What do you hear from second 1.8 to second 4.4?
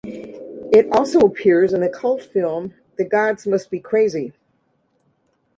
the cult film "The Gods Must Be Crazy".